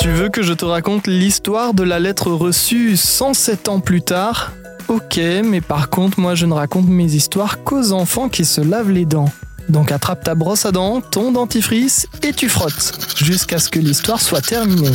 Tu 0.00 0.08
veux 0.10 0.28
que 0.28 0.42
je 0.42 0.52
te 0.52 0.64
raconte 0.64 1.06
l'histoire 1.06 1.74
de 1.74 1.82
la 1.82 1.98
lettre 1.98 2.30
reçue 2.30 2.96
107 2.96 3.68
ans 3.68 3.80
plus 3.80 4.02
tard? 4.02 4.52
Ok, 4.88 5.20
mais 5.44 5.60
par 5.60 5.88
contre, 5.88 6.18
moi 6.18 6.34
je 6.34 6.46
ne 6.46 6.54
raconte 6.54 6.86
mes 6.88 7.14
histoires 7.14 7.62
qu'aux 7.62 7.92
enfants 7.92 8.28
qui 8.28 8.44
se 8.44 8.60
lavent 8.60 8.90
les 8.90 9.04
dents. 9.04 9.30
Donc 9.68 9.92
attrape 9.92 10.24
ta 10.24 10.34
brosse 10.34 10.66
à 10.66 10.72
dents, 10.72 11.00
ton 11.00 11.30
dentifrice 11.30 12.08
et 12.22 12.32
tu 12.32 12.48
frottes 12.48 12.92
jusqu'à 13.16 13.58
ce 13.58 13.68
que 13.68 13.78
l'histoire 13.78 14.20
soit 14.20 14.40
terminée. 14.40 14.90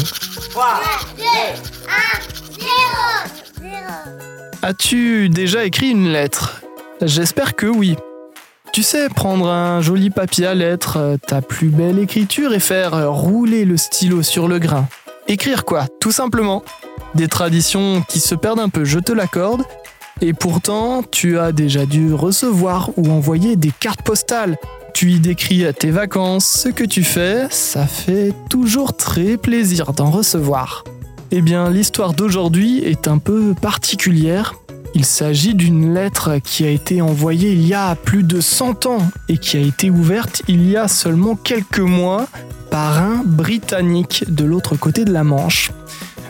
3, 0.49 0.81
2, 1.17 1.23
1, 1.23 1.25
0, 2.59 2.69
0. 3.61 3.73
As-tu 4.61 5.29
déjà 5.29 5.63
écrit 5.63 5.91
une 5.91 6.11
lettre? 6.11 6.61
J'espère 7.01 7.55
que 7.55 7.67
oui. 7.67 7.95
Tu 8.75 8.83
sais, 8.83 9.07
prendre 9.07 9.47
un 9.47 9.79
joli 9.79 10.09
papier 10.09 10.47
à 10.47 10.53
lettres, 10.53 10.97
euh, 10.97 11.15
ta 11.15 11.41
plus 11.41 11.69
belle 11.69 11.97
écriture 11.97 12.51
et 12.51 12.59
faire 12.59 12.93
euh, 12.93 13.09
rouler 13.09 13.63
le 13.63 13.77
stylo 13.77 14.21
sur 14.21 14.49
le 14.49 14.59
grain. 14.59 14.89
Écrire 15.29 15.63
quoi 15.63 15.85
Tout 16.01 16.11
simplement. 16.11 16.61
Des 17.13 17.29
traditions 17.29 18.03
qui 18.09 18.19
se 18.19 18.35
perdent 18.35 18.59
un 18.59 18.67
peu, 18.67 18.83
je 18.83 18.99
te 18.99 19.13
l'accorde. 19.13 19.63
Et 20.19 20.33
pourtant, 20.33 21.03
tu 21.09 21.39
as 21.39 21.53
déjà 21.53 21.85
dû 21.85 22.13
recevoir 22.13 22.89
ou 22.97 23.09
envoyer 23.11 23.55
des 23.55 23.71
cartes 23.71 24.01
postales. 24.01 24.57
Tu 24.93 25.11
y 25.11 25.19
décris 25.21 25.63
tes 25.79 25.91
vacances, 25.91 26.45
ce 26.45 26.67
que 26.67 26.83
tu 26.83 27.05
fais, 27.05 27.47
ça 27.51 27.87
fait 27.87 28.33
toujours 28.49 28.97
très 28.97 29.37
plaisir 29.37 29.93
d'en 29.93 30.11
recevoir. 30.11 30.83
Eh 31.31 31.41
bien, 31.41 31.69
l'histoire 31.69 32.11
d'aujourd'hui 32.11 32.83
est 32.83 33.07
un 33.07 33.19
peu 33.19 33.53
particulière. 33.53 34.53
Il 34.97 35.03
s'agit 35.03 35.55
d'une 35.55 35.93
lettre 35.93 36.37
qui 36.41 36.63
a 36.63 36.69
été 36.69 37.01
envoyée 37.01 37.51
il 37.51 37.67
y 37.67 37.73
a 37.73 37.95
plus 37.95 38.23
de 38.23 38.39
100 38.39 38.85
ans 38.85 39.05
et 39.27 39.37
qui 39.37 39.57
a 39.57 39.59
été 39.59 39.89
ouverte 39.89 40.41
il 40.47 40.69
y 40.69 40.77
a 40.77 40.87
seulement 40.87 41.35
quelques 41.35 41.79
mois 41.79 42.27
par 42.71 42.97
un 42.99 43.21
Britannique 43.25 44.23
de 44.29 44.45
l'autre 44.45 44.77
côté 44.77 45.03
de 45.03 45.11
la 45.11 45.25
Manche. 45.25 45.71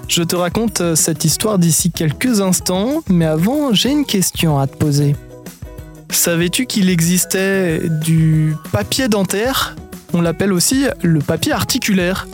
Je 0.07 0.23
te 0.23 0.35
raconte 0.35 0.81
euh, 0.81 0.95
cette 0.95 1.25
histoire 1.25 1.59
d'ici 1.59 1.91
quelques 1.91 2.41
instants, 2.41 3.03
mais 3.07 3.25
avant, 3.25 3.73
j'ai 3.73 3.91
une 3.91 4.05
question 4.05 4.57
à 4.57 4.65
te 4.65 4.75
poser. 4.75 5.15
Savais-tu 6.09 6.65
qu'il 6.65 6.89
existait 6.89 7.87
du 7.87 8.55
papier 8.71 9.07
dentaire? 9.07 9.75
On 10.13 10.21
l'appelle 10.21 10.53
aussi 10.53 10.85
le 11.03 11.19
papier 11.19 11.51
articulaire. 11.51 12.27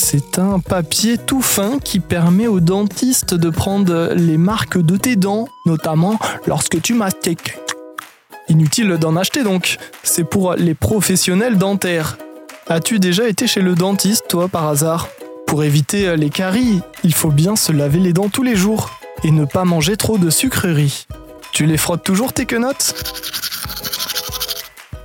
C'est 0.00 0.38
un 0.38 0.60
papier 0.60 1.18
tout 1.18 1.42
fin 1.42 1.80
qui 1.80 1.98
permet 1.98 2.46
aux 2.46 2.60
dentistes 2.60 3.34
de 3.34 3.50
prendre 3.50 4.12
les 4.14 4.38
marques 4.38 4.78
de 4.78 4.96
tes 4.96 5.16
dents, 5.16 5.48
notamment 5.66 6.20
lorsque 6.46 6.80
tu 6.80 6.94
mastiques. 6.94 7.58
Inutile 8.48 8.96
d'en 8.96 9.16
acheter 9.16 9.42
donc, 9.42 9.76
c'est 10.04 10.22
pour 10.22 10.54
les 10.54 10.74
professionnels 10.74 11.58
dentaires. 11.58 12.16
As-tu 12.68 13.00
déjà 13.00 13.28
été 13.28 13.48
chez 13.48 13.60
le 13.60 13.74
dentiste, 13.74 14.28
toi, 14.28 14.46
par 14.46 14.68
hasard? 14.68 15.08
Pour 15.48 15.64
éviter 15.64 16.16
les 16.16 16.30
caries, 16.30 16.80
il 17.02 17.12
faut 17.12 17.32
bien 17.32 17.56
se 17.56 17.72
laver 17.72 17.98
les 17.98 18.12
dents 18.12 18.28
tous 18.28 18.44
les 18.44 18.54
jours 18.54 18.90
et 19.24 19.32
ne 19.32 19.44
pas 19.44 19.64
manger 19.64 19.96
trop 19.96 20.16
de 20.16 20.30
sucreries. 20.30 21.08
Tu 21.52 21.66
les 21.66 21.76
frottes 21.76 22.04
toujours 22.04 22.32
tes 22.32 22.46
quenottes? 22.46 22.94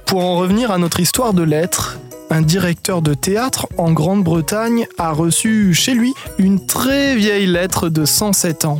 Pour 0.06 0.24
en 0.24 0.38
revenir 0.38 0.70
à 0.70 0.78
notre 0.78 1.00
histoire 1.00 1.34
de 1.34 1.42
lettres, 1.42 1.98
un 2.30 2.42
directeur 2.42 3.02
de 3.02 3.14
théâtre 3.14 3.68
en 3.78 3.92
Grande-Bretagne 3.92 4.88
a 4.98 5.12
reçu 5.12 5.74
chez 5.74 5.94
lui 5.94 6.14
une 6.38 6.66
très 6.66 7.16
vieille 7.16 7.48
lettre 7.48 7.90
de 7.90 8.06
107 8.06 8.66
ans. 8.66 8.80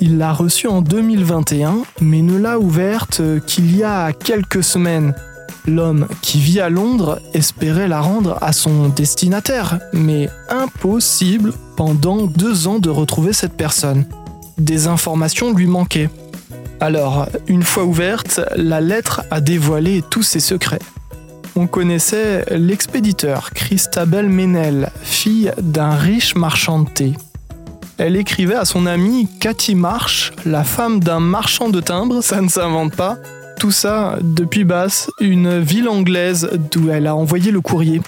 Il 0.00 0.18
l'a 0.18 0.32
reçue 0.32 0.66
en 0.66 0.82
2021, 0.82 1.78
mais 2.00 2.22
ne 2.22 2.36
l'a 2.36 2.58
ouverte 2.58 3.22
qu'il 3.46 3.76
y 3.76 3.82
a 3.82 4.12
quelques 4.12 4.62
semaines. 4.62 5.14
L'homme 5.66 6.06
qui 6.20 6.40
vit 6.40 6.60
à 6.60 6.68
Londres 6.68 7.20
espérait 7.32 7.88
la 7.88 8.00
rendre 8.00 8.38
à 8.42 8.52
son 8.52 8.88
destinataire, 8.88 9.78
mais 9.92 10.28
impossible 10.50 11.52
pendant 11.76 12.26
deux 12.26 12.66
ans 12.66 12.78
de 12.78 12.90
retrouver 12.90 13.32
cette 13.32 13.56
personne. 13.56 14.04
Des 14.58 14.86
informations 14.86 15.52
lui 15.52 15.66
manquaient. 15.66 16.10
Alors, 16.80 17.26
une 17.48 17.62
fois 17.62 17.84
ouverte, 17.84 18.40
la 18.56 18.80
lettre 18.80 19.22
a 19.30 19.40
dévoilé 19.40 20.02
tous 20.10 20.22
ses 20.22 20.40
secrets. 20.40 20.80
On 21.56 21.68
connaissait 21.68 22.44
l'expéditeur 22.50 23.52
Christabel 23.52 24.28
Menel, 24.28 24.90
fille 25.02 25.52
d'un 25.62 25.94
riche 25.94 26.34
marchand 26.34 26.80
de 26.80 26.88
thé. 26.90 27.12
Elle 27.96 28.16
écrivait 28.16 28.56
à 28.56 28.64
son 28.64 28.86
amie 28.86 29.28
Cathy 29.38 29.76
Marsh, 29.76 30.32
la 30.44 30.64
femme 30.64 30.98
d'un 30.98 31.20
marchand 31.20 31.68
de 31.68 31.80
timbres, 31.80 32.24
ça 32.24 32.40
ne 32.40 32.48
s'invente 32.48 32.96
pas. 32.96 33.18
Tout 33.60 33.70
ça 33.70 34.18
depuis 34.20 34.64
Bath, 34.64 35.10
une 35.20 35.60
ville 35.60 35.88
anglaise 35.88 36.50
d'où 36.72 36.90
elle 36.90 37.06
a 37.06 37.14
envoyé 37.14 37.52
le 37.52 37.60
courrier. 37.60 38.00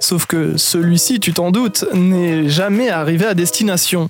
Sauf 0.00 0.24
que 0.24 0.56
celui-ci, 0.56 1.20
tu 1.20 1.34
t'en 1.34 1.50
doutes, 1.50 1.84
n'est 1.92 2.48
jamais 2.48 2.88
arrivé 2.88 3.26
à 3.26 3.34
destination. 3.34 4.08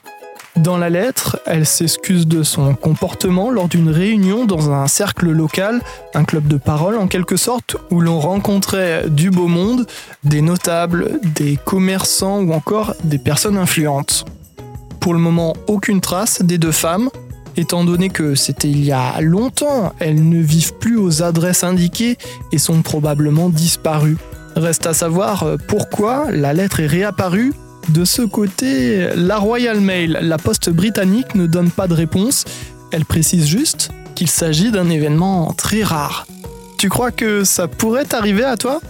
Dans 0.58 0.76
la 0.76 0.90
lettre, 0.90 1.38
elle 1.46 1.64
s'excuse 1.64 2.26
de 2.26 2.42
son 2.42 2.74
comportement 2.74 3.50
lors 3.50 3.68
d'une 3.68 3.90
réunion 3.90 4.44
dans 4.44 4.72
un 4.72 4.88
cercle 4.88 5.30
local, 5.30 5.80
un 6.14 6.24
club 6.24 6.48
de 6.48 6.56
parole 6.56 6.96
en 6.96 7.06
quelque 7.06 7.36
sorte, 7.36 7.76
où 7.90 8.00
l'on 8.00 8.18
rencontrait 8.18 9.08
du 9.08 9.30
beau 9.30 9.46
monde, 9.46 9.86
des 10.24 10.42
notables, 10.42 11.20
des 11.22 11.56
commerçants 11.64 12.40
ou 12.40 12.52
encore 12.52 12.94
des 13.04 13.18
personnes 13.18 13.56
influentes. 13.56 14.24
Pour 14.98 15.14
le 15.14 15.20
moment, 15.20 15.54
aucune 15.68 16.00
trace 16.00 16.42
des 16.42 16.58
deux 16.58 16.72
femmes, 16.72 17.08
étant 17.56 17.84
donné 17.84 18.08
que 18.08 18.34
c'était 18.34 18.68
il 18.68 18.84
y 18.84 18.90
a 18.90 19.20
longtemps, 19.20 19.92
elles 20.00 20.28
ne 20.28 20.42
vivent 20.42 20.74
plus 20.74 20.96
aux 20.96 21.22
adresses 21.22 21.62
indiquées 21.62 22.18
et 22.50 22.58
sont 22.58 22.82
probablement 22.82 23.48
disparues. 23.48 24.18
Reste 24.56 24.88
à 24.88 24.92
savoir 24.92 25.46
pourquoi 25.68 26.32
la 26.32 26.52
lettre 26.52 26.80
est 26.80 26.86
réapparue 26.86 27.52
de 27.88 28.04
ce 28.04 28.22
côté, 28.22 29.08
la 29.16 29.38
Royal 29.38 29.80
Mail, 29.80 30.18
la 30.20 30.38
poste 30.38 30.70
britannique, 30.70 31.34
ne 31.34 31.46
donne 31.46 31.70
pas 31.70 31.88
de 31.88 31.94
réponse. 31.94 32.44
Elle 32.90 33.04
précise 33.04 33.46
juste 33.46 33.90
qu'il 34.14 34.28
s'agit 34.28 34.70
d'un 34.70 34.90
événement 34.90 35.52
très 35.52 35.82
rare. 35.82 36.26
Tu 36.78 36.88
crois 36.88 37.10
que 37.10 37.44
ça 37.44 37.66
pourrait 37.66 38.04
t'arriver 38.04 38.44
à 38.44 38.56
toi? 38.56 38.80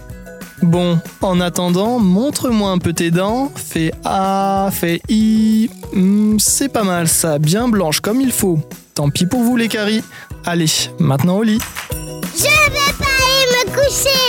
Bon, 0.61 0.99
en 1.21 1.39
attendant, 1.39 1.99
montre-moi 1.99 2.71
un 2.71 2.77
peu 2.77 2.93
tes 2.93 3.11
dents. 3.11 3.51
Fais 3.55 3.91
A, 4.03 4.69
fais 4.71 5.01
I. 5.07 5.69
Hmm, 5.93 6.37
c'est 6.37 6.69
pas 6.69 6.83
mal 6.83 7.07
ça, 7.07 7.39
bien 7.39 7.69
blanche 7.69 8.01
comme 8.01 8.19
il 8.19 8.31
faut. 8.31 8.59
Tant 8.95 9.09
pis 9.09 9.25
pour 9.25 9.41
vous 9.41 9.55
les 9.55 9.69
caries. 9.69 10.03
Allez, 10.45 10.67
maintenant 10.99 11.37
au 11.37 11.43
lit. 11.43 11.59
Je 12.35 12.43
pas 12.69 13.05
aller 13.05 13.69
me 13.69 13.75
coucher. 13.75 14.28